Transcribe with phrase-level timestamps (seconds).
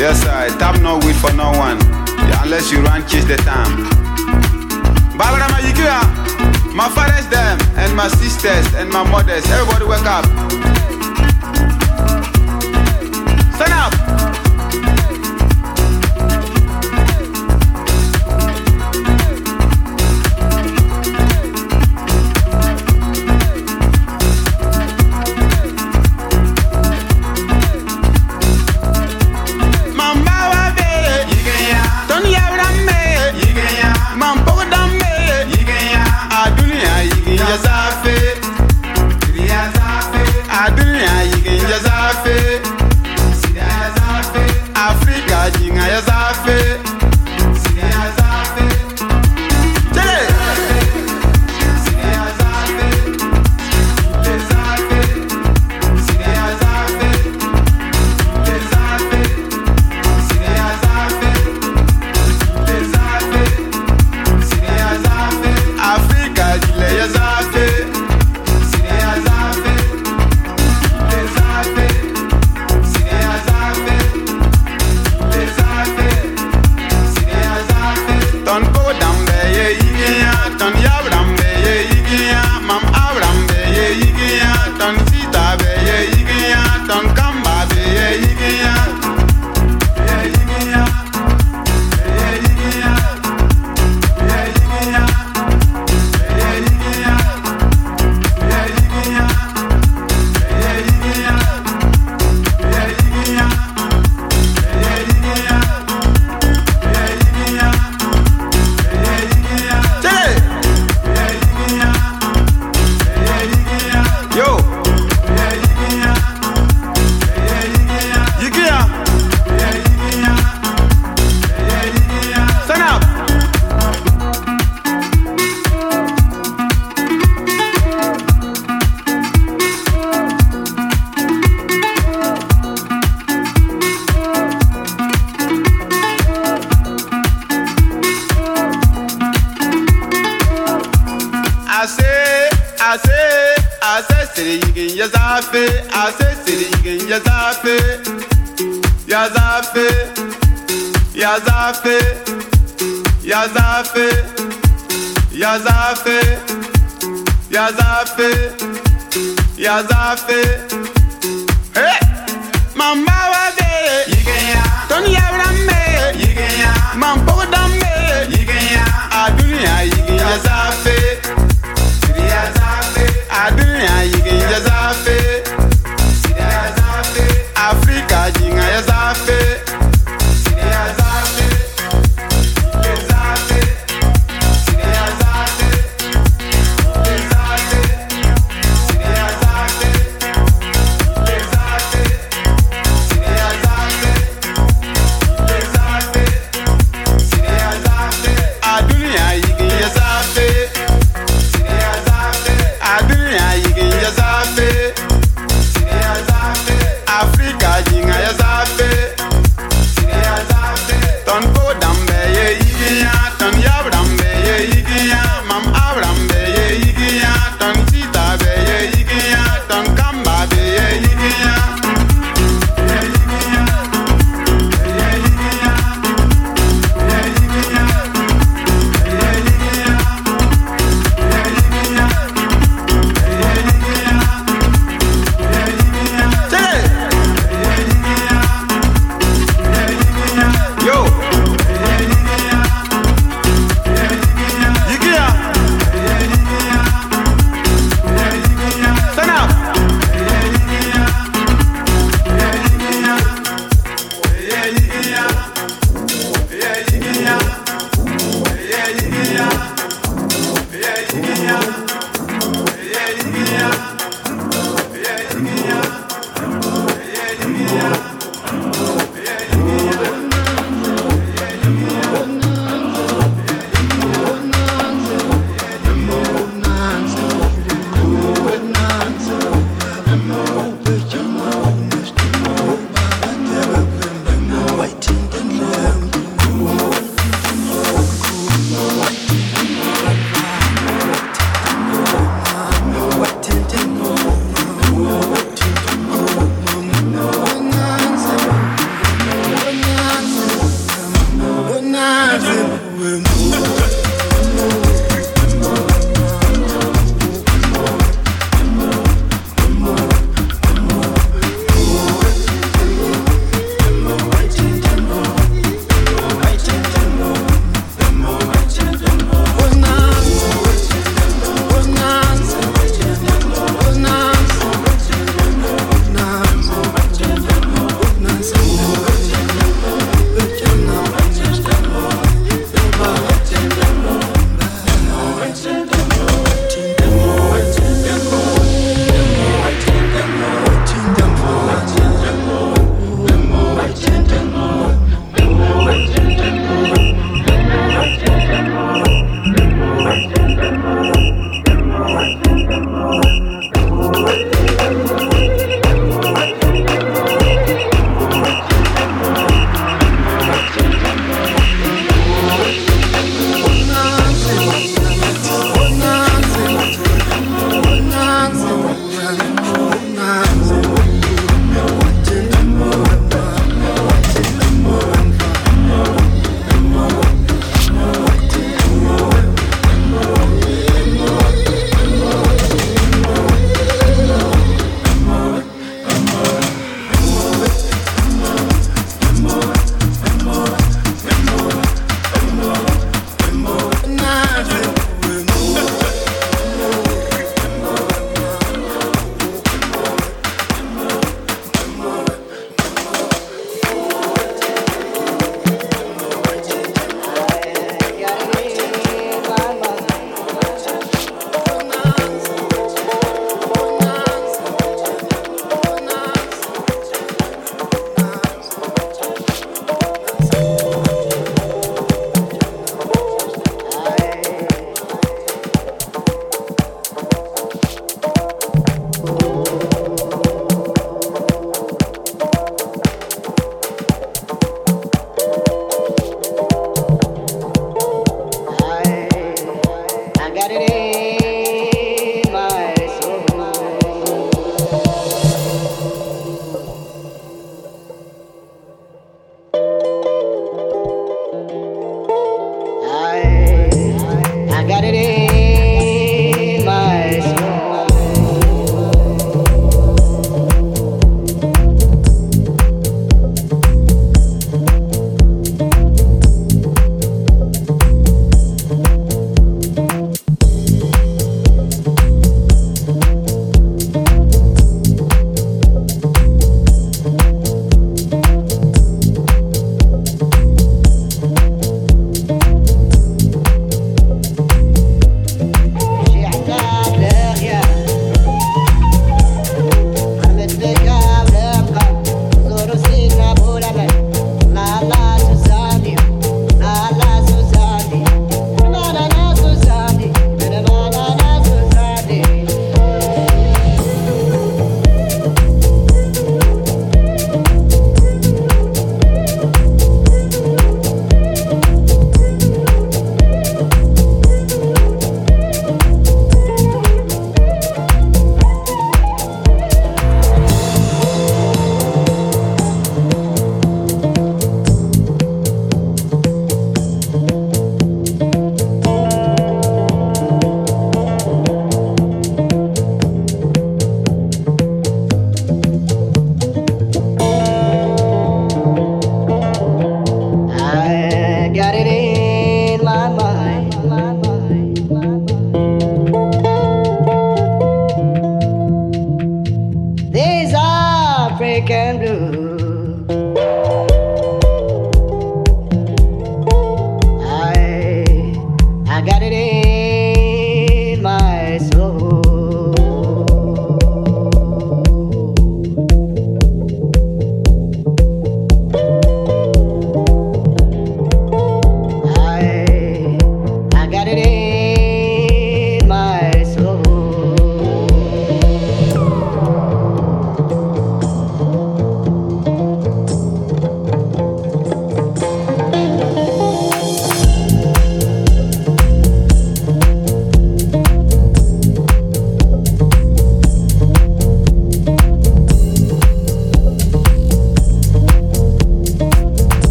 [0.00, 1.78] Yes, I time no wait for no one.
[2.24, 3.84] Yeah, unless you run, chase the time.
[5.12, 6.00] Babarama Yikia,
[6.74, 9.44] my fathers, them, and my sisters, and my mothers.
[9.50, 10.79] Everybody wake up.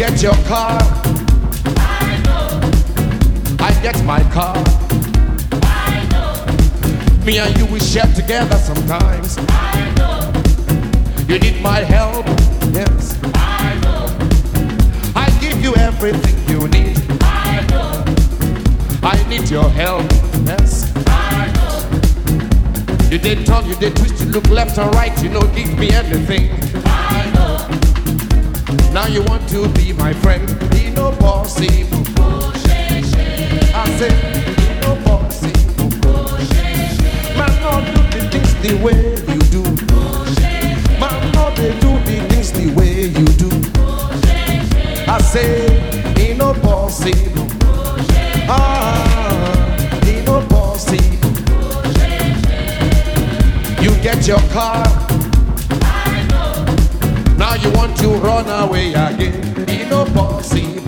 [0.00, 0.78] Get your car.
[3.60, 4.56] I get my car.
[7.26, 9.36] Me and you we share together sometimes.
[11.28, 12.24] You need my help,
[12.72, 13.18] yes.
[15.14, 16.96] I give you everything you need.
[19.02, 20.10] I need your help,
[20.46, 20.90] yes.
[23.12, 25.90] You did turn, you did twist, you look left and right, you know, give me
[25.90, 26.59] anything.
[28.92, 31.86] Now you want to be my friend, be no bossy.
[33.72, 35.52] I said, no bossy.
[37.38, 39.62] Man, not do the things the way you do.
[40.98, 43.50] Man, not they do the things the way you do.
[45.08, 45.68] I say,
[46.18, 47.14] ain't no bossy.
[48.48, 50.98] Ah, ain't no bossy.
[53.80, 55.09] You get your car.
[57.62, 59.68] You want to run away again.
[59.68, 60.80] Ain't no bossy.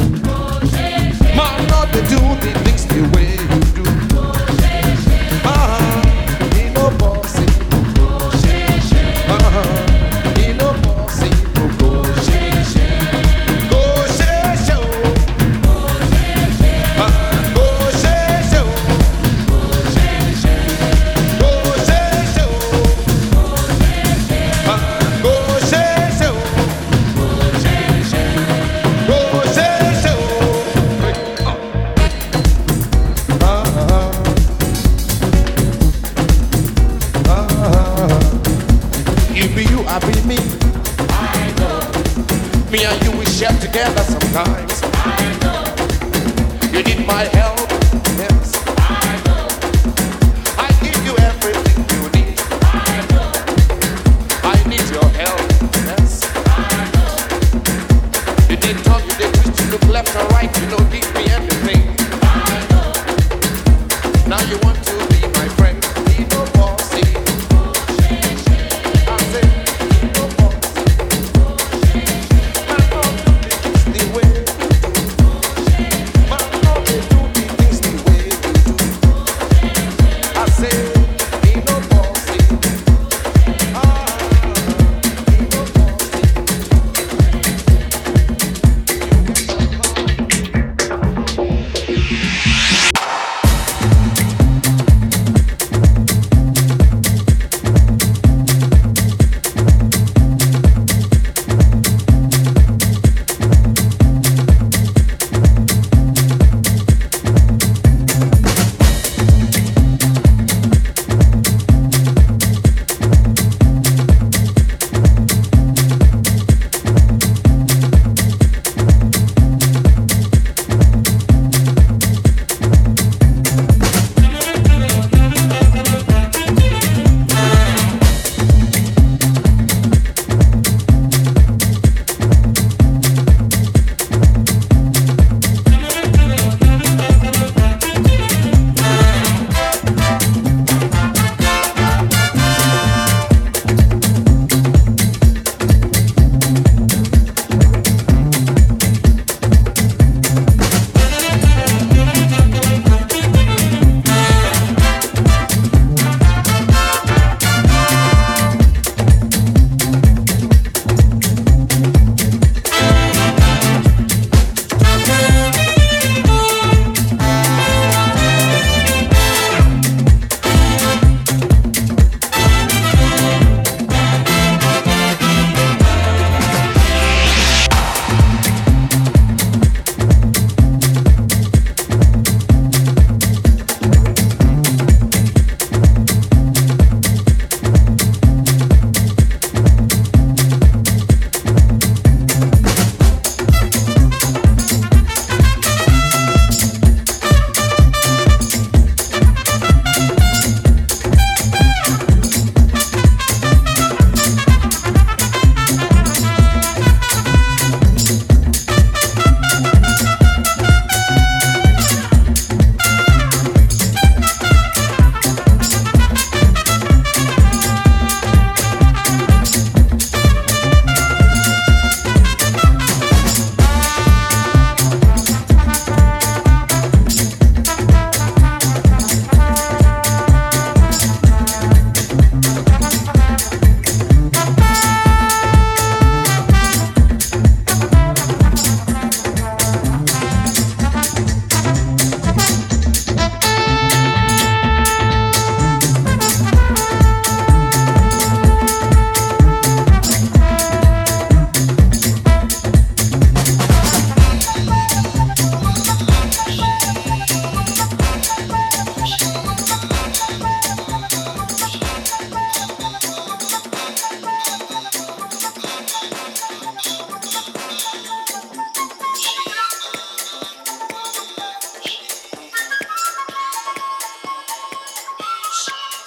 [1.36, 3.21] Man, not to do the things the way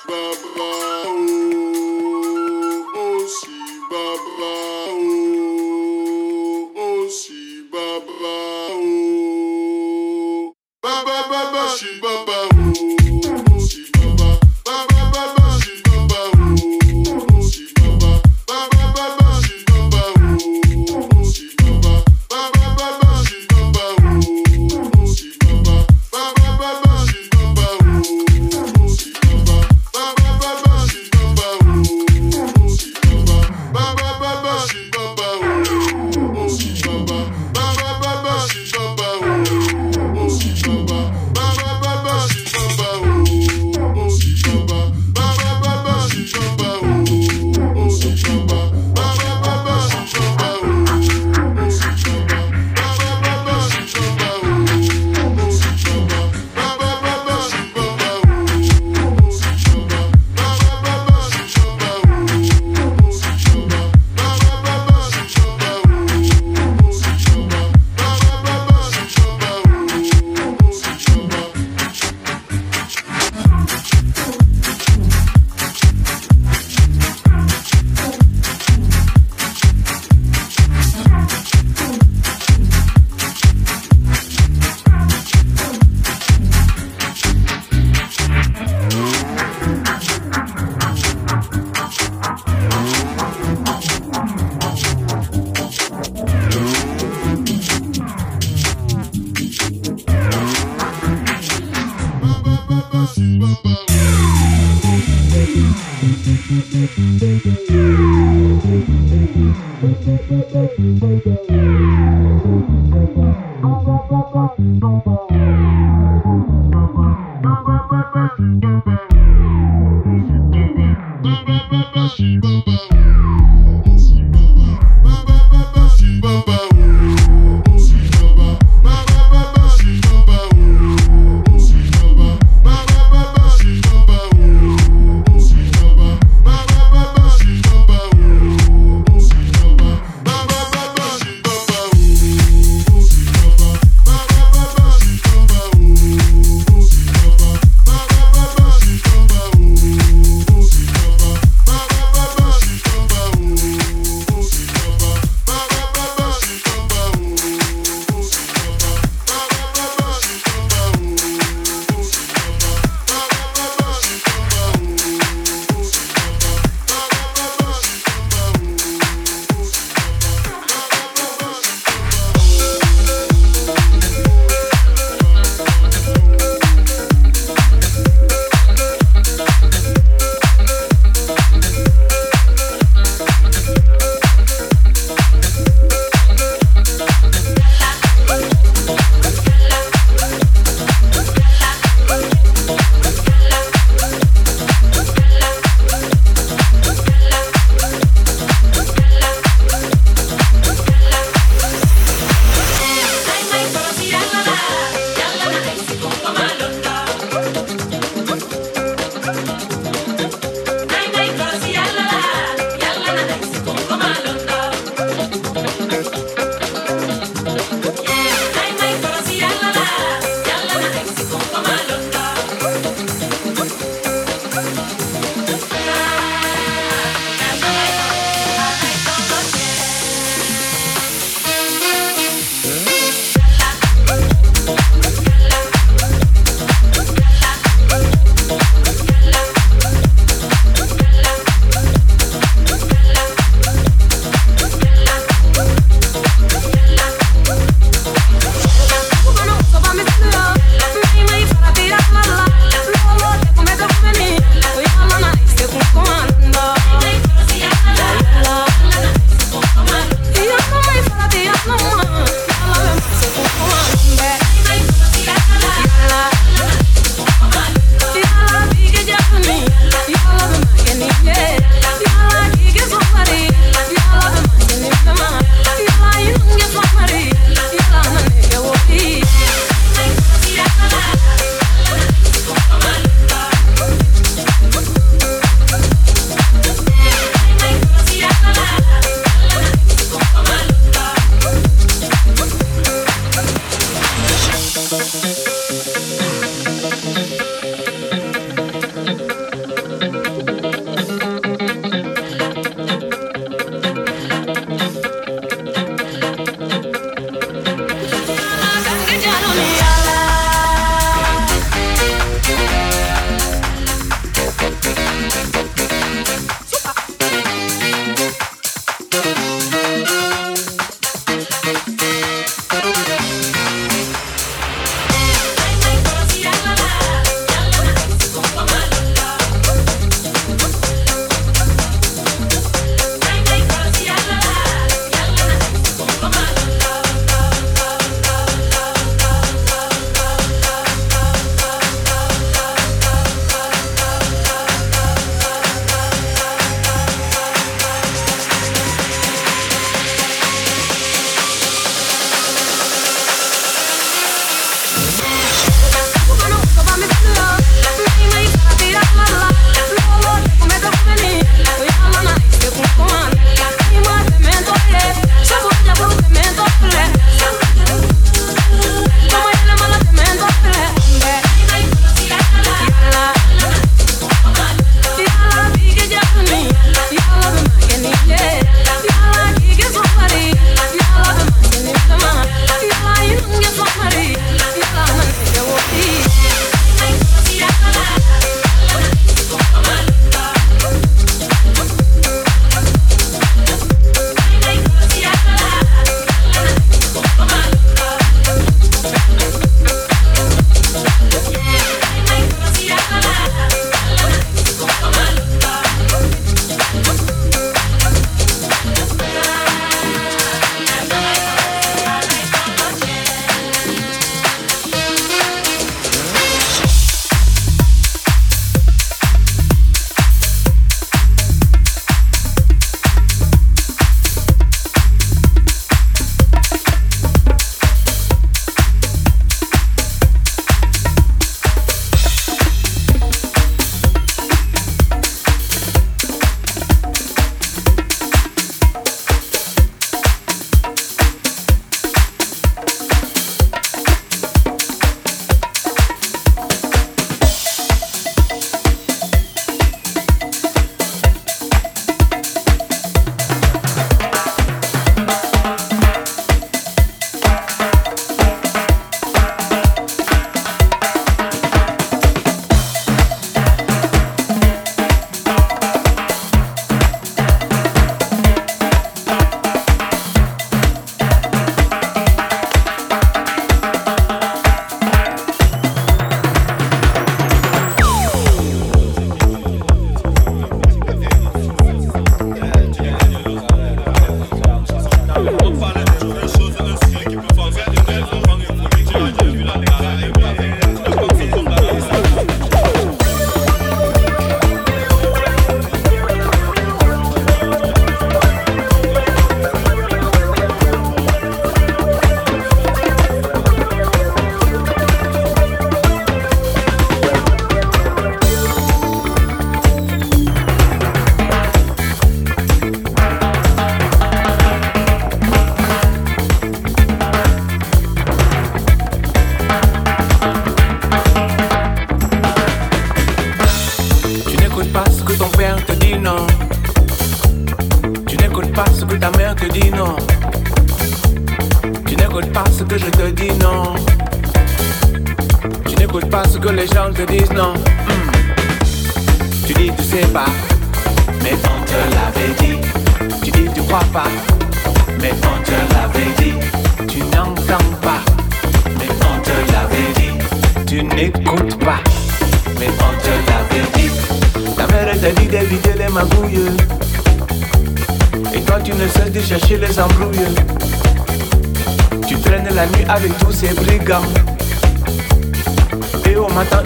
[0.07, 0.94] blah, blah.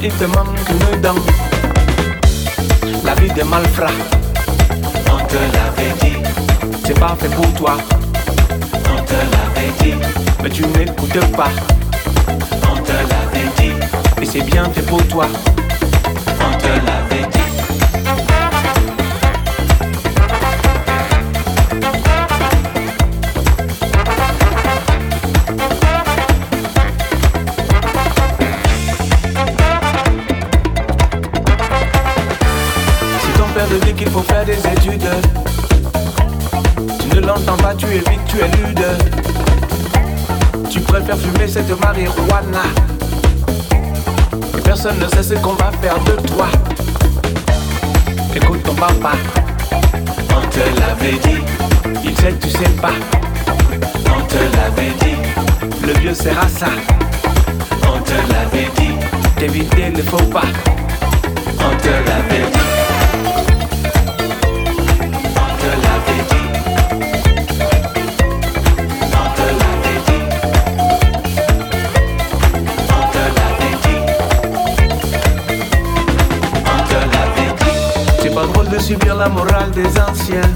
[0.02, 1.16] Il te manque une dent.
[3.04, 3.88] La vie des malfrats,
[5.12, 6.18] on te l'avait dit.
[6.86, 7.78] C'est pas fait pour toi,
[8.74, 9.96] on te l'avait dit.
[10.42, 11.52] Mais tu n'écoutes pas,
[12.72, 13.74] on te l'avait dit.
[14.22, 15.26] Et c'est bien fait pour toi,
[16.40, 17.39] on te l'avait dit.
[34.24, 35.10] Faire des études,
[37.00, 38.86] tu ne l'entends pas, tu évites, tu éludes.
[40.70, 42.64] Tu préfères fumer cette marijuana.
[44.64, 46.48] Personne ne sait ce qu'on va faire de toi.
[48.36, 49.14] Écoute ton papa,
[50.30, 51.42] on te l'avait dit.
[52.04, 52.94] Il sait, tu sais pas.
[54.06, 55.18] On te l'avait dit.
[55.86, 56.68] Le vieux sert à ça.
[57.84, 58.94] On te l'avait dit.
[59.38, 60.46] D'éviter ne faut pas.
[61.60, 62.59] On te l'avait dit.
[78.90, 80.52] Subir la morale des anciens.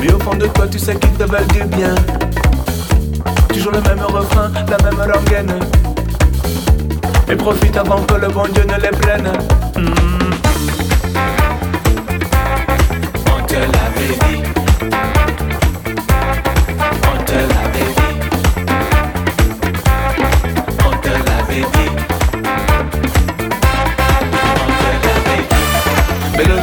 [0.00, 1.94] Mais au fond de toi, tu sais qu'ils te veulent du bien.
[3.50, 5.60] Toujours le même refrain, la même rengaine.
[7.28, 9.28] Et profite avant que le bon Dieu ne les prenne.
[9.76, 10.32] Hmm.
[13.32, 14.45] On te l'avait dit.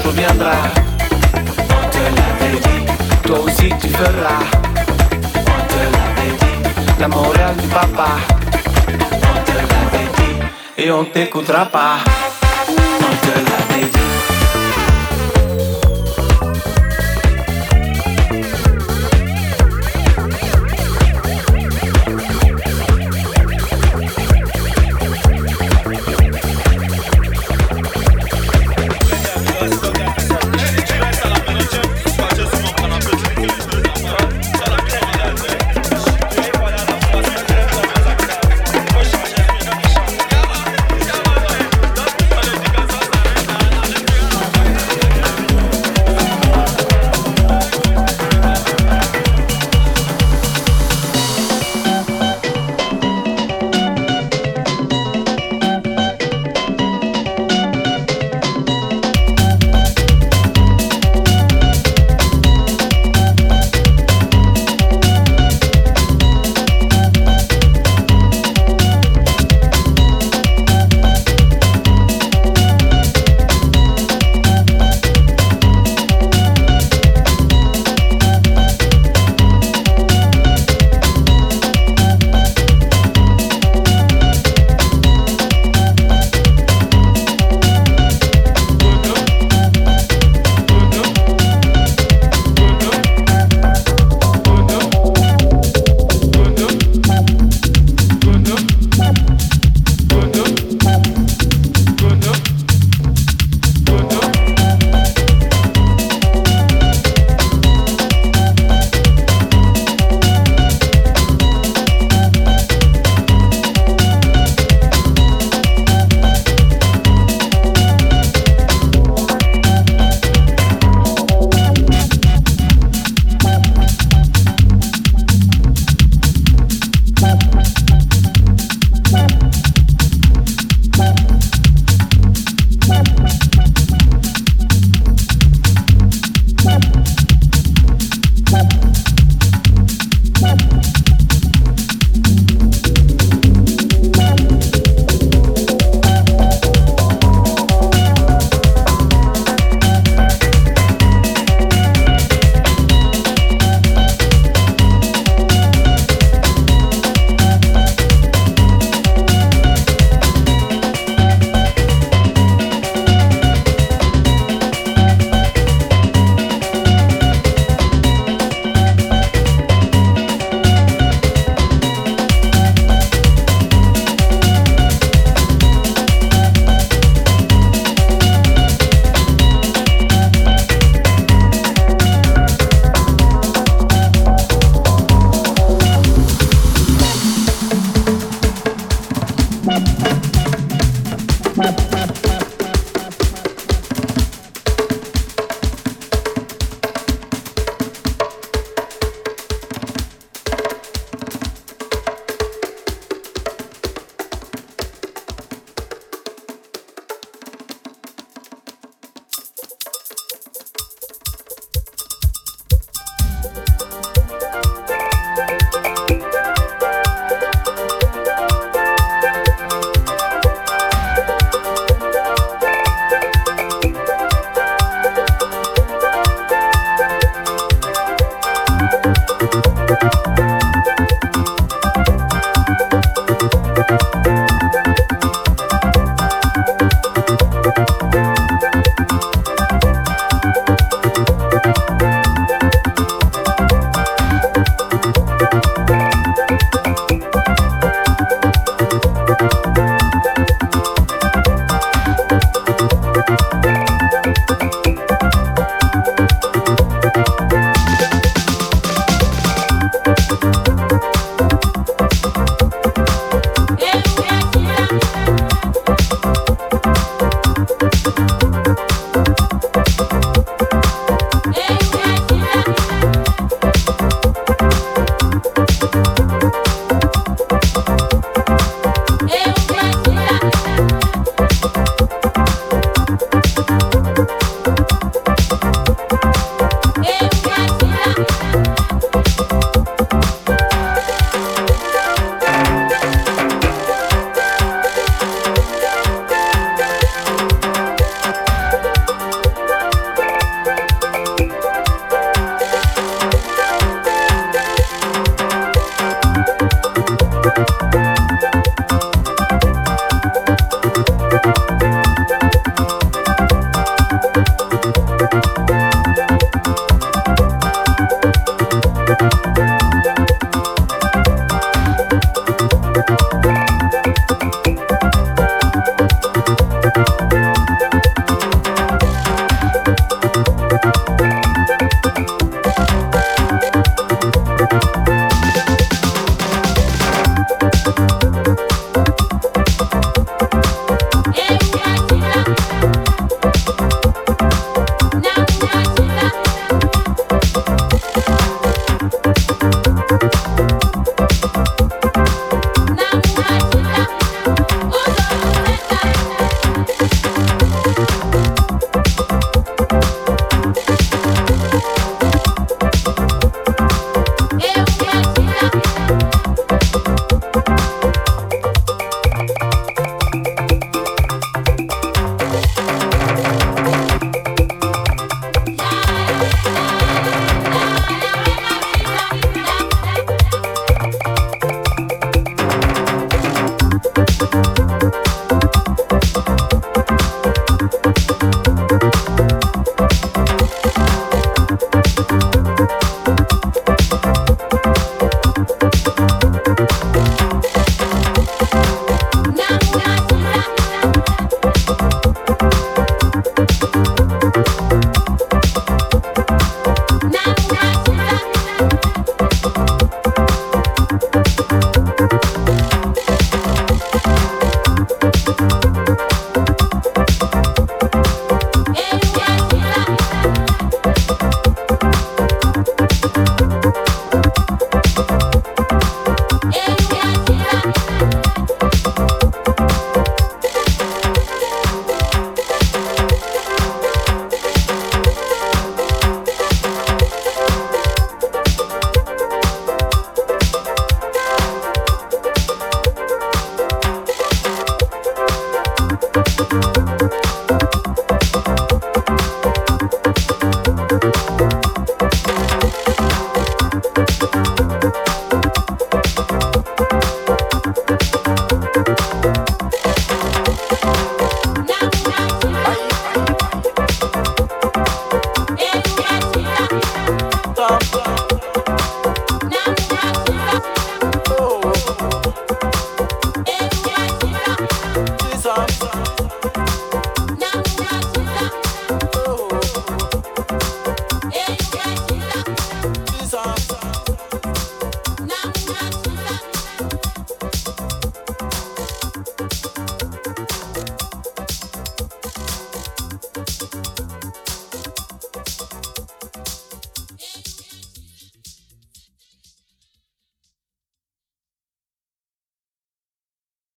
[0.03, 0.11] Dit.
[0.11, 0.55] Mais le jour viendra.
[1.69, 2.85] On te l'avait dit.
[3.23, 4.43] Toi aussi tu feras.
[5.35, 6.57] On te l'avait dit.
[6.99, 8.09] La morale du papa.
[8.87, 10.35] On te l'avait dit.
[10.77, 11.97] Et on t'écoutera pas.
[12.67, 14.02] On te l'avait dit.